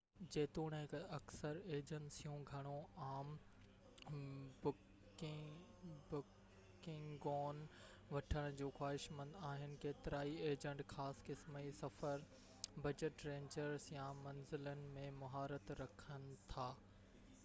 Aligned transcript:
جيتوڻيڪ 0.33 0.93
اڪثر 1.15 1.57
ايجنسيون 1.75 2.45
گهڻو 2.51 2.71
عام 3.07 3.33
بڪنگون 4.63 7.61
وٺڻ 8.15 8.49
جون 8.63 8.73
خواهشمند 8.79 9.37
آهن 9.51 9.77
ڪيترائي 9.85 10.33
ايجنٽ 10.49 10.83
خاص 10.97 11.23
قسم 11.31 11.61
جي 11.69 11.75
سفر 11.83 12.27
بجٽ 12.89 13.27
رينجز 13.31 13.89
يا 13.99 14.09
منزلن 14.25 14.85
۾ 14.99 15.07
مهارت 15.23 15.73
رکن 15.85 16.29
ٿا 16.53 16.69